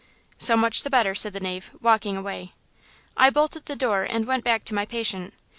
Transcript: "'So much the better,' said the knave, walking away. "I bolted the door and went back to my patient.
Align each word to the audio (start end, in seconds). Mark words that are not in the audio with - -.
"'So 0.39 0.57
much 0.57 0.81
the 0.81 0.89
better,' 0.89 1.13
said 1.13 1.31
the 1.31 1.39
knave, 1.39 1.69
walking 1.79 2.17
away. 2.17 2.53
"I 3.15 3.29
bolted 3.29 3.67
the 3.67 3.75
door 3.75 4.01
and 4.01 4.25
went 4.25 4.43
back 4.43 4.63
to 4.63 4.73
my 4.73 4.87
patient. 4.87 5.31